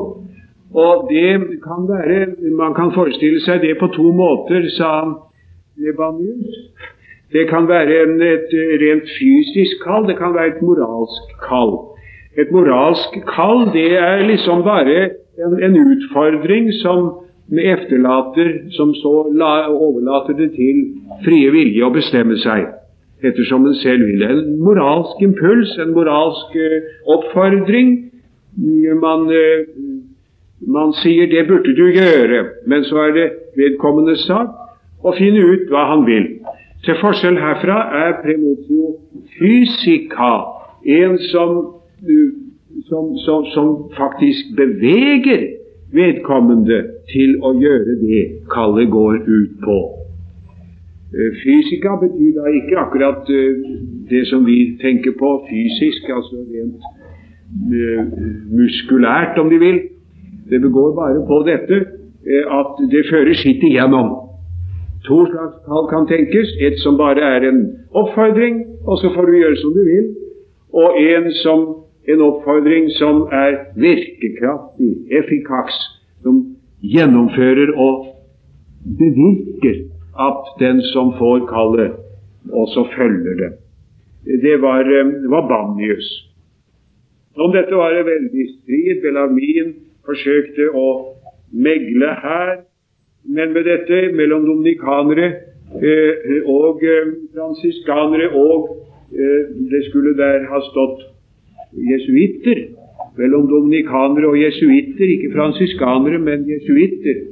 [0.83, 1.31] Og det
[1.67, 2.25] kan være
[2.61, 4.91] Man kan forestille seg det på to måter, sa
[5.77, 6.57] Nebanius.
[7.33, 7.93] Det kan være
[8.33, 8.51] et
[8.83, 11.73] rent fysisk kall, det kan være et moralsk kall.
[12.41, 14.97] Et moralsk kall det er liksom bare
[15.45, 16.99] en, en utfordring som
[17.75, 20.83] efterlater, som så la, overlater det til
[21.25, 22.65] frie vilje å bestemme seg
[23.23, 24.23] ettersom en selv vil.
[24.23, 26.77] En moralsk impuls, en moralsk uh,
[27.15, 28.11] oppfordring.
[29.01, 29.65] Man, uh,
[30.67, 33.27] man, sier 'det burde du gjøre', men så er det
[33.57, 34.47] vedkommende sak
[35.03, 36.27] å finne ut hva han vil.
[36.85, 38.97] Til forskjell herfra er premotio
[39.39, 40.33] fysica
[40.85, 41.51] en som,
[42.09, 42.31] uh,
[42.89, 45.47] som, som, som faktisk beveger
[45.93, 50.06] vedkommende til å gjøre det kallet går ut på.
[51.13, 53.55] Eh, Fysika betyr da ikke akkurat eh,
[54.09, 56.83] det som vi tenker på fysisk, altså rent
[57.71, 58.03] eh,
[58.57, 59.79] muskulært, om de vil.
[60.49, 61.85] Det begår bare på dette
[62.59, 64.09] at det fører sitt igjennom.
[65.07, 66.49] To slags tall kan tenkes.
[66.59, 70.07] Et som bare er en oppfordring, og så får du gjøre som du vil.
[70.75, 71.67] Og en, som,
[72.11, 75.77] en oppfordring som er virkekraftig, effikaks,
[76.23, 76.43] som
[76.83, 78.07] gjennomfører og
[78.99, 79.87] bevirker
[80.19, 81.91] at den som får kallet,
[82.51, 83.51] også følger det.
[84.41, 86.27] Det var, eh, det var Bannius.
[87.37, 89.01] Om dette var det veldig strid.
[89.03, 89.75] Bellarmin
[90.05, 90.87] forsøkte å
[91.53, 92.55] megle her,
[93.27, 95.27] men med dette mellom dominikanere
[95.77, 98.73] eh, og eh, fransiskanere og
[99.11, 101.05] eh, Det skulle der ha stått
[101.91, 102.65] jesuitter.
[103.17, 107.23] Mellom dominikanere og jesuitter, ikke fransiskanere, men jesuitter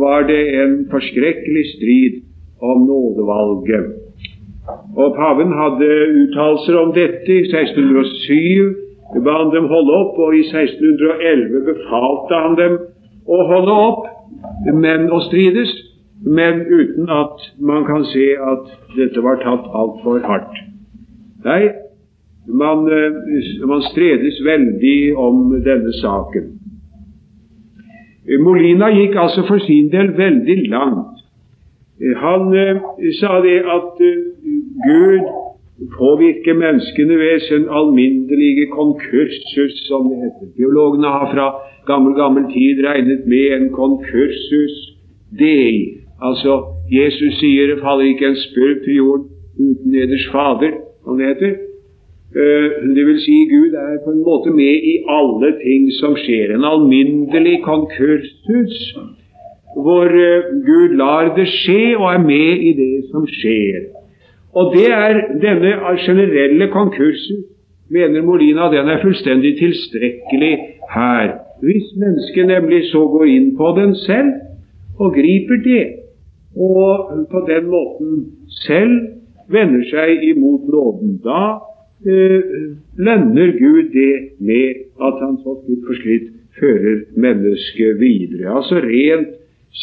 [0.00, 2.14] var det en forskrekkelig strid
[2.60, 3.86] om nådevalget.
[4.96, 5.90] Og Paven hadde
[6.22, 8.82] uttalelser om dette i 1607.
[9.24, 12.78] ba han dem holde opp, og i 1611 befalte han dem
[13.26, 14.04] å holde opp
[14.74, 15.72] men å strides,
[16.24, 20.62] men uten at man kan se at dette var tatt altfor hardt.
[21.44, 21.62] Nei,
[22.48, 26.54] man, eh, man stredes veldig om denne saken.
[28.42, 31.22] Molina gikk altså for sin del veldig langt.
[32.22, 32.80] Han eh,
[33.20, 34.24] sa det at eh,
[34.86, 35.22] Gud
[35.96, 40.52] påvirker menneskene ved sin alminnelige konkursus, som det heter.
[40.56, 41.46] Teologene har fra
[41.86, 44.74] gammel, gammel tid regnet med en konkursus
[45.38, 46.02] dei.
[46.22, 46.52] Altså,
[46.90, 50.72] Jesus sier det faller ikke en spurv til jorden uten eders Fader,
[51.04, 51.54] som det heter.
[52.34, 56.54] Eh, det vil si, Gud er på en måte med i alle ting som skjer.
[56.56, 58.96] En alminnelig konkursus
[59.76, 63.92] hvor eh, Gud lar det skje og er med i det som skjer.
[64.56, 65.72] Og det er denne
[66.06, 67.44] generelle konkursen,
[67.90, 70.54] mener Molina, den er fullstendig tilstrekkelig
[70.94, 71.28] her.
[71.62, 74.32] Hvis mennesket nemlig så går inn på den selv
[74.98, 75.86] og griper det,
[76.56, 78.10] og på den måten
[78.66, 78.96] selv
[79.52, 81.60] vender seg imot nåden, da
[82.04, 86.28] lønner Gud det med at han så skritt for skritt
[86.58, 88.56] fører mennesket videre.
[88.56, 89.32] Altså rent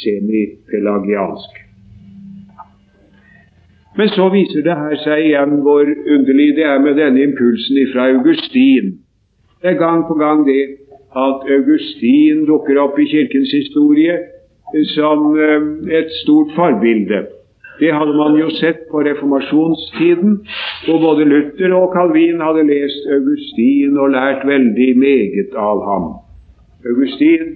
[0.01, 1.59] semipelagiansk.
[3.97, 8.07] Men så viser det her seg igjen hvor underlig det er med denne impulsen fra
[8.09, 8.95] Augustin.
[9.61, 10.63] Det er gang på gang det
[11.13, 14.17] at Augustin dukker opp i kirkens historie
[14.95, 15.67] som eh,
[15.99, 17.27] et stort forbilde.
[17.79, 20.33] Det hadde man jo sett på reformasjonstiden,
[20.85, 26.05] hvor både Luther og Calvin hadde lest Augustin og lært veldig meget av ham.
[26.85, 27.55] Augustin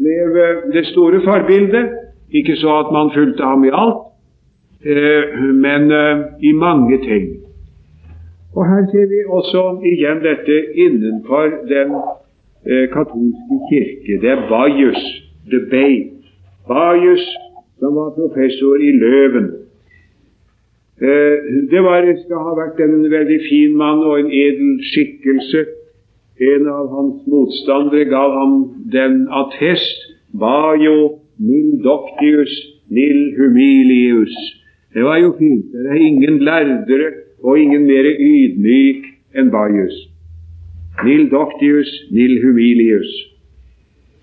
[0.00, 1.92] ble det store forbildet,
[2.32, 4.02] ikke så at man fulgte ham i alt,
[4.84, 7.28] eh, men eh, i mange ting.
[8.56, 11.94] Og Her ser vi også igjen dette innenfor den
[12.92, 14.18] katolske kirke.
[14.20, 15.00] Det er Bajus
[15.50, 16.20] debate.
[16.68, 17.24] Bajus
[17.82, 19.46] som var professor i Løven.
[21.02, 21.38] Eh,
[21.70, 25.64] det var, skal ha vært en veldig fin mann og en edel skikkelse.
[26.52, 28.54] En av hans motstandere gav ham
[28.94, 32.54] den attest Bajo nil doctius
[32.88, 34.38] nil humilius.
[34.94, 35.66] Det var jo fint.
[35.74, 37.10] Det er ingen lærdere
[37.42, 39.98] og ingen mer ydmyk enn Bajus.
[41.04, 43.10] Nil doctius nil humilius.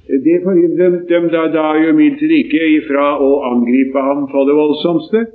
[0.09, 5.25] Det forhindret dem da, da imidlertid ikke ifra å angripe ham på det voldsomste.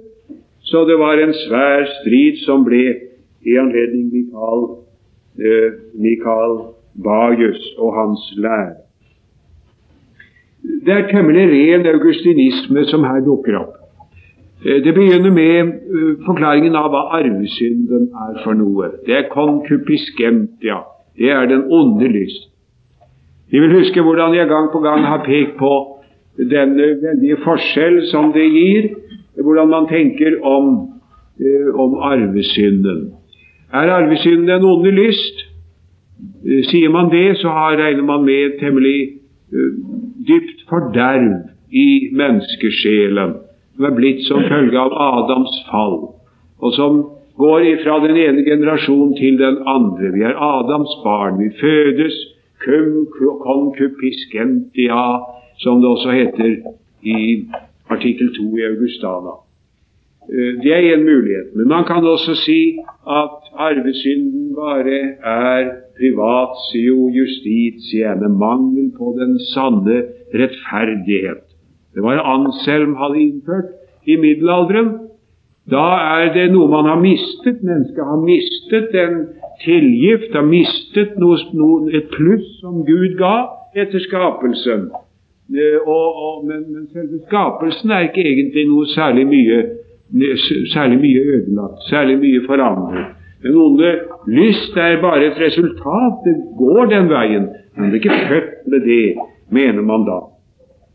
[0.67, 2.83] Så det var en svær strid som ble
[3.45, 4.65] i anledning Mikael,
[5.39, 6.57] eh, Mikael
[7.05, 8.75] Bajus og hans lære.
[10.87, 13.77] Det er temmelig ren augustinisme som her dukker opp.
[14.65, 18.91] Eh, det begynner med uh, forklaringen av hva arvesynden er for noe.
[19.07, 20.81] Det er konkupiskentia.
[21.19, 22.49] Det er den onde lyst.
[23.55, 25.73] De vil huske hvordan jeg gang på gang har pekt på
[26.39, 28.89] den veldige forskjell som det gir,
[29.39, 30.89] hvordan man tenker om,
[31.39, 33.13] eh, om arvesynden.
[33.73, 35.47] Er arvesynden en onde lyst?
[36.47, 39.01] Eh, sier man det, så har, regner man med et temmelig
[39.55, 39.71] eh,
[40.29, 43.39] dypt forderv i menneskesjelen,
[43.77, 45.99] som er blitt som følge av Adams fall,
[46.59, 47.05] og som
[47.39, 50.11] går ifra den ene generasjonen til den andre.
[50.11, 51.39] Vi er Adams barn.
[51.39, 53.07] Vi fødes cum
[53.47, 55.05] concupiscentia,
[55.59, 56.57] som det også heter
[57.03, 57.45] i
[57.91, 59.35] artikkel 2 i Augustana.
[60.33, 61.57] Eh, det er én mulighet.
[61.57, 70.03] Men man kan også si at arvesynden bare er privatio justitiene, mangel på den sanne
[70.35, 71.45] rettferdighet.
[71.95, 73.71] Det var Anselm hadde innført
[74.07, 74.89] i middelalderen.
[75.71, 75.87] Da
[76.21, 77.63] er det noe man har mistet.
[77.63, 79.29] Mennesket har mistet den
[79.63, 83.35] tilgift, har mistet noe, noe, et pluss som Gud ga
[83.77, 84.89] etter skapelsen.
[85.55, 89.61] Eh, og, og, men, men, selve skapelsen er ikke egentlig noe særlig mye,
[90.73, 93.13] særlig mye ødelagt, særlig mye forandret.
[93.45, 93.91] Den onde
[94.27, 96.15] lyst er bare et resultat.
[96.25, 97.51] Det går den veien.
[97.77, 99.15] Men det er ikke født med det,
[99.51, 100.19] mener man da.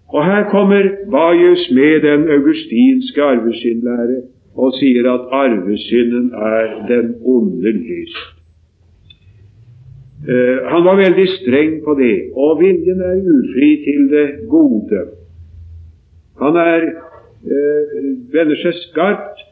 [0.10, 4.22] Og her kommer Bajus med den augustinske arvesyndlære
[4.56, 8.39] og sier at arvesynden er den onde lyst.
[10.28, 15.06] Uh, han var veldig streng på det, og viljen er ufri til det gode.
[16.42, 16.90] Han er,
[17.48, 17.94] uh,
[18.34, 19.46] vender seg skarpt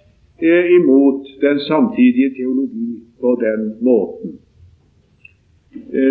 [0.44, 4.36] uh, imot den samtidige teologi på den måten.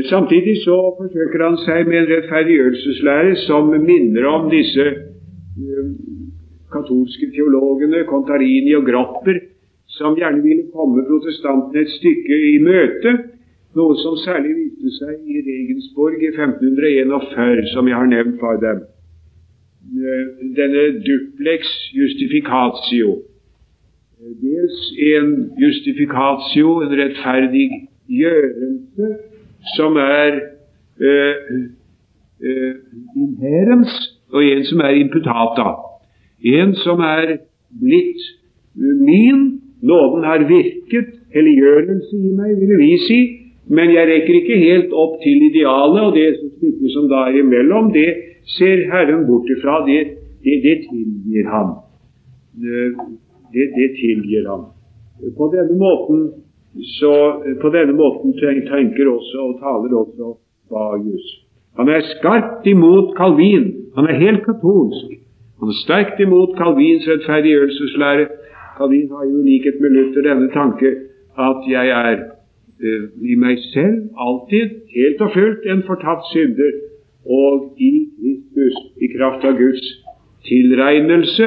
[0.06, 4.84] Samtidig så forsøker han seg med en rettferdiggjørelseslære som minner om disse
[6.72, 9.40] katolske teologene, Contarini og Grapper,
[9.98, 13.16] som gjerne ville komme protestantene et stykke i møte,
[13.76, 18.84] noe som særlig viste seg i Regensborg i 1541, som jeg har nevnt for dem.
[19.86, 23.22] Eh, denne duplex justificatio.
[24.42, 24.78] Dels
[25.14, 25.28] en
[25.60, 27.68] justificatio, en rettferdig
[28.08, 29.08] gjørelse,
[29.76, 30.38] som er
[31.00, 31.52] uh,
[32.48, 32.74] uh,
[33.16, 33.94] inherens,
[34.32, 35.68] og en som er imputata.
[36.42, 37.36] En som er
[37.82, 38.24] blitt
[38.74, 39.60] min.
[39.82, 43.20] Nåden har virket, helliggjørelse i meg, ville vi si.
[43.68, 47.90] Men jeg rekker ikke helt opp til idealet, og det stykket som da er imellom,
[47.94, 48.08] det
[48.56, 49.80] ser Herren bort ifra.
[49.88, 50.00] Det,
[50.46, 51.72] det, det tilgir ham.
[52.62, 52.84] Det,
[53.74, 54.68] det, tilgir ham.
[55.38, 56.28] På denne måten
[56.98, 57.12] så
[57.62, 60.34] på denne måten tenker også og taler også
[60.70, 61.26] Bajus.
[61.78, 63.66] Han er skarpt imot Calvin.
[63.96, 65.08] Han er helt katolsk.
[65.60, 68.26] Han er sterkt imot Calvins rettferdiggjørelseslære.
[68.78, 70.88] Calvin har jo i likhet med Luther denne tanke
[71.48, 72.16] at jeg er
[72.80, 76.72] i meg selv alltid helt og fullt en fortapt synder,
[77.26, 79.86] og i Kristus, i kraft av Guds
[80.46, 81.46] tilregnelse,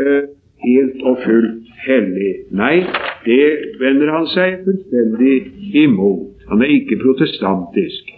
[0.00, 0.22] uh,
[0.66, 2.32] helt og fullt hellig.
[2.50, 2.82] Nei,
[3.24, 3.46] det
[3.80, 5.38] vender han seg fullstendig
[5.84, 6.34] imot.
[6.50, 8.12] Han er ikke protestantisk.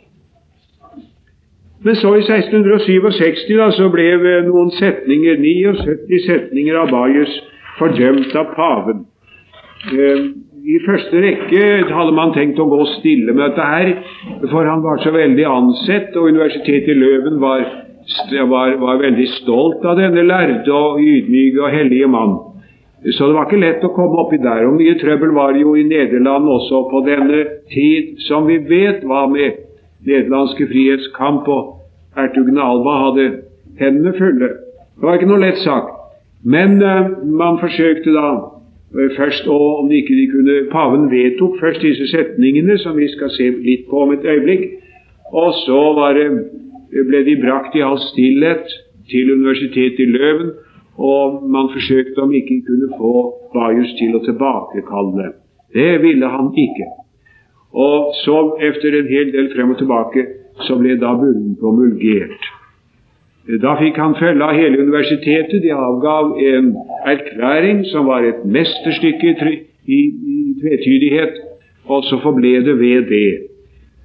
[1.85, 4.09] Men så i 1667 da, så ble
[4.49, 7.39] noen setninger, 79 setninger av Bajus
[7.79, 9.05] fordømt av paven.
[10.59, 11.63] I første rekke
[11.95, 13.91] hadde man tenkt å gå stille med dette her,
[14.51, 17.63] for han var så veldig ansett, og Universitetet i Løven var,
[18.51, 22.35] var, var veldig stolt av denne lærde og ydmyke og hellige mann.
[23.07, 24.65] Så det var ikke lett å komme oppi der.
[24.67, 29.31] Og mye trøbbel var jo i Nederland også på denne tid, som vi vet var
[29.31, 29.63] med
[30.09, 33.29] nederlandske frihetskamp, og hertugen Alva hadde
[33.79, 34.51] hendene fulle.
[34.99, 35.95] Det var ikke noe lett sak.
[36.43, 38.29] Men uh, man forsøkte da
[38.93, 43.51] først og om ikke de kunne Paven vedtok først disse setningene, som vi skal se
[43.51, 44.65] litt på om et øyeblikk.
[45.33, 45.83] Og så
[46.17, 46.29] det,
[47.09, 48.65] ble de brakt i all stillhet
[49.11, 50.57] til universitetet i Løven
[50.99, 53.13] og man forsøkte om ikke kunne få
[53.55, 55.31] Bajus til å tilbakekalle.
[55.75, 56.89] Det ville han ikke.
[57.79, 60.25] Og så, etter en hel del frem og tilbake,
[60.67, 62.49] så ble da bullen promulgert.
[63.49, 65.63] Da fikk han følge av hele universitetet.
[65.65, 66.75] De avgav en
[67.09, 69.35] erklæring som var et mesterstykke
[69.89, 70.01] i,
[70.61, 71.39] tvetydighet,
[71.89, 73.39] og så forble det ved det.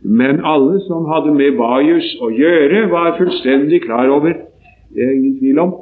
[0.03, 4.37] Men alle som hadde med Bajus å gjøre, var fullstendig klar over,
[4.95, 5.73] det er ingen tvil om,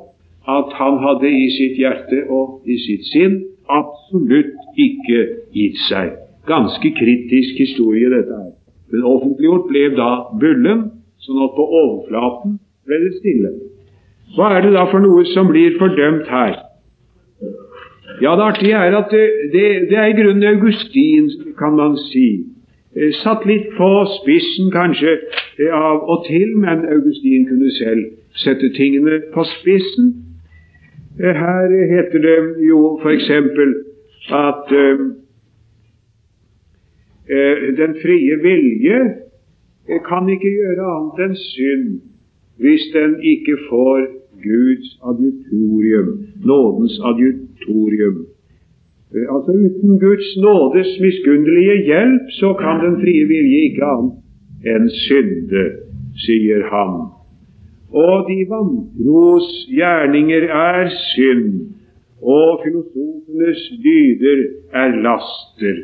[0.49, 3.37] at han hadde i sitt hjerte og i sitt sinn
[3.69, 5.21] absolutt ikke
[5.53, 6.15] gitt seg.
[6.49, 8.51] Ganske kritisk historie, dette her.
[8.91, 10.87] Men offentliggjort ble da bullen,
[11.21, 12.57] sånn at på overflaten
[12.91, 13.55] ble det stille.
[14.35, 16.59] Hva er det da for noe som blir fordømt her?
[18.21, 22.43] Ja, det artige er at det, det, det er i grunnen Augustin, kan man si.
[22.95, 23.87] Eh, satt litt på
[24.17, 28.09] spissen kanskje eh, av og til, men Augustin kunne selv
[28.43, 30.11] sette tingene på spissen.
[31.15, 32.37] Eh, her heter det
[32.67, 33.29] jo f.eks.
[34.31, 34.75] at
[37.77, 38.99] den frie vilje
[40.05, 42.10] kan ikke gjøre annet enn synd
[42.61, 43.99] hvis den ikke får
[44.49, 46.09] Guds adjutorium,
[46.45, 48.17] nådens adjutorium.
[49.33, 54.21] Altså Uten Guds nådes miskunnelige hjelp så kan den frie vilje ikke annet
[54.73, 55.63] enn synde,
[56.25, 56.93] sier han.
[57.91, 61.73] Og de vantros gjerninger er synd,
[62.21, 64.41] og filosofenes dyder
[64.83, 65.77] er laster.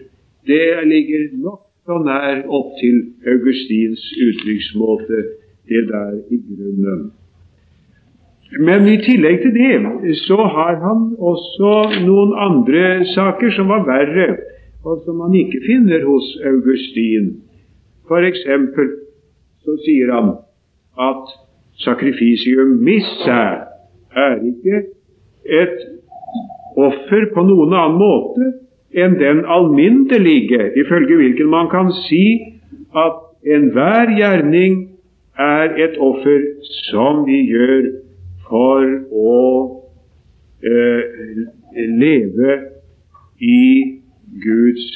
[0.48, 3.02] Det ligger nokså nær opp til
[3.34, 5.24] Augustins uttrykksmåte,
[5.70, 7.12] det der i grunnen.
[8.60, 11.74] Men i tillegg til det så har han også
[12.06, 14.38] noen andre saker som var verre,
[14.88, 17.34] og som man ikke finner hos Augustin.
[18.08, 18.94] For eksempel
[19.66, 20.32] så sier han
[21.10, 21.36] at
[21.84, 23.42] Sakrifisium missa
[24.16, 24.80] er ikke
[25.46, 25.76] et
[26.78, 28.54] offer på noen annen måte
[28.98, 32.40] enn den alminnelige, ifølge hvilken man kan si
[32.96, 34.97] at enhver gjerning
[35.40, 36.44] er et offer
[36.90, 37.92] som vi gjør
[38.48, 39.44] for å
[40.64, 41.46] eh,
[42.02, 42.58] leve
[43.44, 43.64] i
[44.44, 44.88] Guds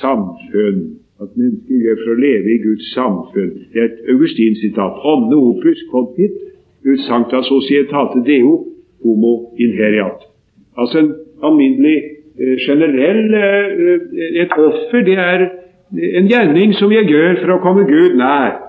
[0.00, 0.82] samfunn
[1.22, 3.52] at mennesker gjør for å leve i Guds samfunn.
[3.72, 4.98] Det er et Augustin-sitat.
[5.12, 6.34] Omne opus contit
[6.84, 8.56] ut sancta societate deo
[9.04, 10.26] homo inheriat.
[10.76, 11.12] Altså en
[11.44, 11.96] alminnelig
[12.40, 15.48] eh, generell eh, Et offer, det er
[16.18, 18.63] en gjerning som jeg gjør for å komme Gud nær.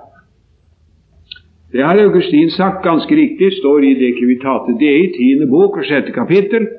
[1.75, 6.13] Det har Augustin sagt ganske riktig, står i De Civitate Dei, tiende bok og sjette
[6.15, 6.69] kapittel.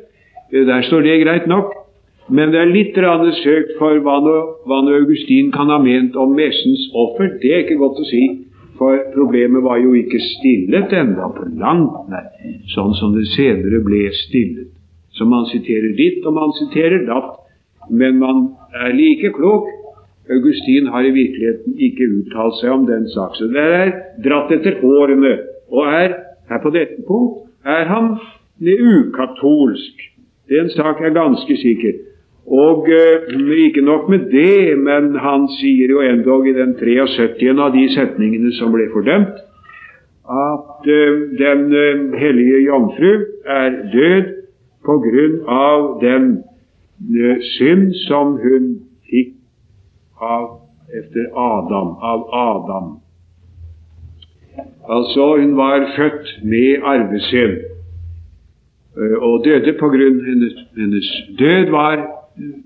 [0.52, 1.74] Eh, der står det greit nok.
[2.28, 4.36] Men det er litt søkt for hva nå,
[4.66, 7.36] hva nå Augustin kan ha ment om messens offer.
[7.42, 8.22] Det er ikke godt å si,
[8.78, 12.32] for problemet var jo ikke stillet enda på langt nær,
[12.72, 14.72] sånn som det senere ble stillet.
[15.12, 17.36] Så man siterer ditt, og man siterer datt.
[17.90, 19.68] Men man er like klok.
[20.30, 23.36] Augustin har i virkeligheten ikke uttalt seg om den sak.
[23.38, 23.92] Så det er
[24.24, 25.36] dratt etter årene.
[25.70, 26.16] Og er,
[26.50, 28.16] her på dette punkt er han
[28.62, 30.04] ukatolsk.
[30.50, 32.02] Den sak er ganske sikker.
[32.46, 37.42] Og eh, ikke nok med det, men han sier jo endog i den 73.
[37.58, 39.34] av de setningene som ble fordømt,
[40.30, 43.12] at eh, den eh, hellige jomfru
[43.46, 44.30] er død
[44.86, 46.26] på grunn av den
[47.10, 48.70] eh, synd som hun
[49.10, 49.35] fikk
[50.18, 50.60] av,
[50.98, 53.00] efter Adam, av Adam.
[54.88, 57.56] Altså, hun var født med arvesynd
[58.98, 61.08] eh, og døde på grunn hennes, hennes
[61.38, 61.96] død var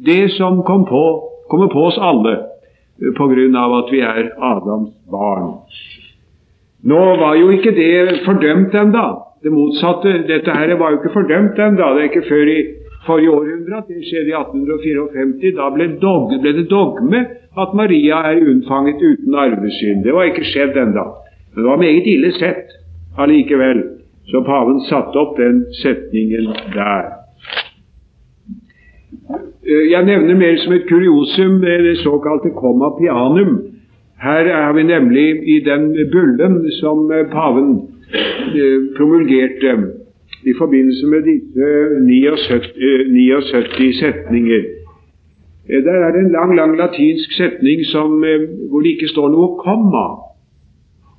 [0.06, 1.04] det som kom på,
[1.50, 5.56] kommer på oss alle eh, på grunn av at vi er Adams barn.
[6.82, 9.06] Nå var jo ikke det fordømt enda.
[9.42, 10.12] Det motsatte.
[10.28, 11.90] Dette her var jo ikke fordømt enda.
[11.96, 12.60] Det er ikke før i
[13.06, 15.54] forrige århundre at det skjedde i 1854.
[15.56, 17.22] Da ble, dog, ble, det dogme
[17.58, 20.04] at Maria er unnfanget uten arvesynd.
[20.04, 21.06] Det var ikke skjedd enda.
[21.54, 22.76] Men det var meget ille sett
[23.18, 23.82] allikevel.
[24.30, 27.16] Så paven satte opp den setningen der.
[29.90, 33.58] Jeg nevner mer som et kuriosum det såkalte comma pianum.
[34.20, 37.72] Her er vi nemlig i den bullen som paven
[38.96, 39.99] promulgerte
[40.44, 41.66] i forbindelse med disse
[42.00, 42.72] 79,
[43.10, 44.62] 79 setninger.
[45.86, 48.24] Der er det en lang, lang latinsk setning som,
[48.70, 50.06] hvor det ikke står noe komma.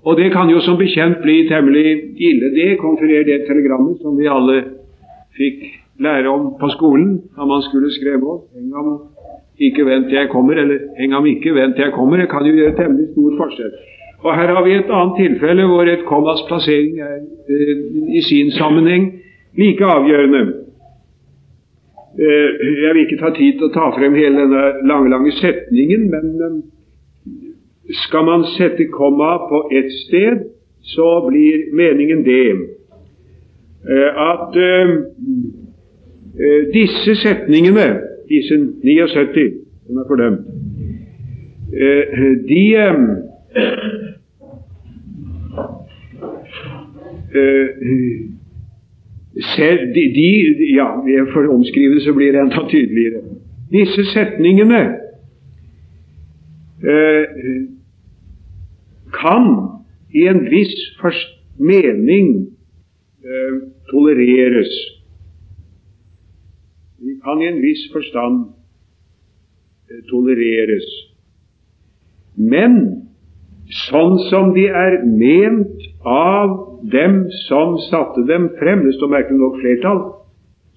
[0.04, 1.86] Og det kan jo som bekjent bli temmelig
[2.18, 2.80] ille, det.
[2.82, 4.58] konfererer det telegrammet som vi alle
[5.38, 5.62] fikk
[6.02, 8.48] lære om på skolen da man skulle skrive opp.
[8.56, 8.90] Heng ham
[9.62, 12.18] ikke, vent til jeg kommer, eller heng ham ikke, vent til jeg kommer.
[12.18, 13.74] Det kan jo gjøre temmelig stor forskjell.
[14.22, 17.78] Og Her har vi et annet tilfelle hvor et kommas plassering er eh,
[18.18, 19.08] i sin sammenheng
[19.58, 20.42] like avgjørende.
[22.20, 22.50] Eh,
[22.84, 26.26] jeg vil ikke ta tid til å ta frem hele denne lange, lange setningen, men
[26.46, 26.62] eh,
[28.06, 30.46] skal man sette komma på ett sted,
[30.82, 32.52] så blir meningen det
[33.90, 34.90] eh, at eh,
[36.40, 37.88] eh, disse setningene,
[38.30, 39.08] disse 79
[39.88, 40.48] som er fordømt,
[42.48, 42.64] de
[49.56, 50.90] selv, de, de, ja,
[51.32, 53.22] For å omskrive det så blir det enda tydeligere.
[53.72, 54.82] Disse setningene
[56.84, 57.26] eh,
[59.16, 59.48] kan
[60.12, 60.76] i en viss
[61.56, 62.34] mening
[63.24, 63.54] eh,
[63.92, 64.74] tolereres.
[67.00, 68.44] De kan i en viss forstand
[69.88, 70.90] eh, tolereres.
[72.36, 73.08] Men
[73.72, 76.56] sånn som de er ment av
[76.92, 80.02] dem som satte dem frem, det står merkelig nok flertall,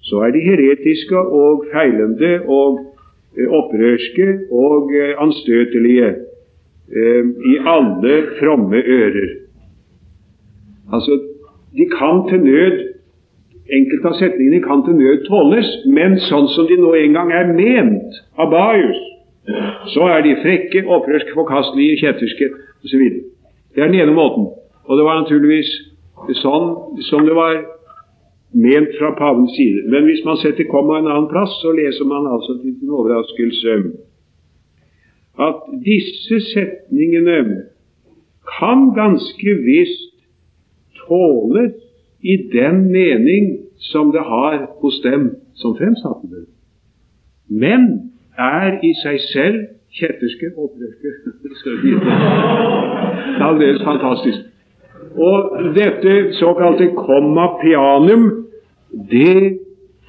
[0.05, 2.81] så er de heretiske og feilende og
[3.35, 9.31] eh, opprørske og eh, anstøtelige eh, i alle fromme ører.
[10.93, 11.17] Altså,
[11.75, 12.83] de kan til nød
[13.65, 17.47] Enkelte av setningene kan til nød tåles, men sånn som de nå en gang er
[17.49, 18.99] ment av Baius,
[19.93, 22.49] så er de frekke, opprørske, forkastelige, kjetterske
[22.85, 23.03] osv.
[23.75, 24.49] Det er den ene måten.
[24.85, 25.69] Og det var naturligvis
[26.41, 27.59] sånn som det var
[28.55, 29.85] ment fra pavens side.
[29.91, 33.79] Men hvis man setter komma en annen plass, så leser man altså til sin overraskelse
[35.35, 37.65] at disse setningene
[38.47, 40.13] kan ganske visst
[41.07, 41.73] tåles
[42.23, 43.57] i den mening
[43.91, 46.45] som det har hos dem som fremsatte det,
[47.51, 49.61] men er i seg selv
[49.95, 51.09] kjetterske og opprørske.
[53.45, 54.39] Aldeles fantastisk.
[55.15, 58.25] Og dette såkalte komma pianum,
[59.11, 59.59] det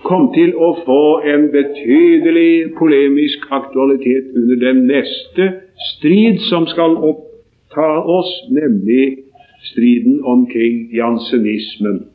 [0.07, 5.49] kom til å få en betydelig polemisk aktualitet under den neste
[5.93, 9.27] strid som skal oppta oss, nemlig
[9.71, 12.07] striden omkring jansenismen.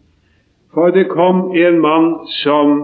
[0.74, 2.78] For det kom en mann som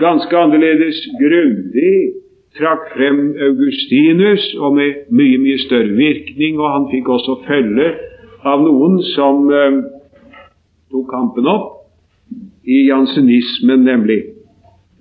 [0.00, 2.23] ganske annerledes grundig
[2.58, 7.90] trakk frem Augustinus, og med mye, mye større virkning, og han fikk også følge
[8.46, 9.80] av noen som eh,
[10.92, 11.70] tok kampen opp,
[12.64, 14.22] i jansenismen nemlig.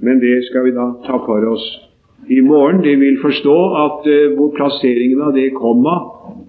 [0.03, 1.63] Men det skal vi da ta for oss
[2.27, 2.81] i morgen.
[2.83, 5.95] De vil forstå at eh, hvor plasseringen av det komma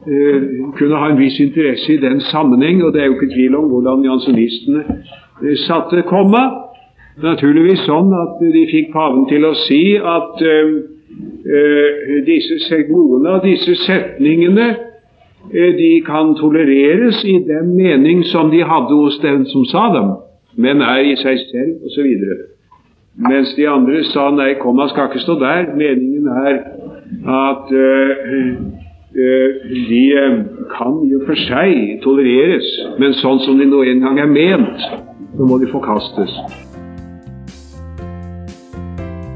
[0.08, 0.48] eh,
[0.78, 3.70] kunne ha en viss interesse i den sammenheng, og det er jo ikke tvil om
[3.72, 6.46] hvordan jansenistene eh, satte komma.
[7.22, 10.74] Naturligvis sånn at de fikk paven til å si at eh,
[12.24, 14.68] disse, noen av disse setningene
[15.52, 20.12] Eh, de kan tolereres i den mening som de hadde hos den som sa dem,
[20.56, 22.06] men er i seg selv osv.
[23.28, 25.68] Mens de andre sa nei, komma skal ikke stå der.
[25.76, 26.56] Meningen er
[27.28, 28.56] at uh,
[29.90, 30.04] de
[30.72, 34.88] kan i og for seg tolereres, men sånn som de nå engang er ment,
[35.36, 36.34] så må de forkastes.